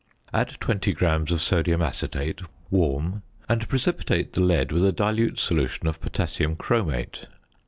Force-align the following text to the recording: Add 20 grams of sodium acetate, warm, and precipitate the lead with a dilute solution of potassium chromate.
Add 0.33 0.57
20 0.59 0.93
grams 0.93 1.31
of 1.31 1.43
sodium 1.43 1.83
acetate, 1.83 2.41
warm, 2.71 3.21
and 3.47 3.69
precipitate 3.69 4.33
the 4.33 4.41
lead 4.41 4.71
with 4.71 4.83
a 4.83 4.91
dilute 4.91 5.37
solution 5.37 5.85
of 5.85 6.01
potassium 6.01 6.55
chromate. 6.55 7.27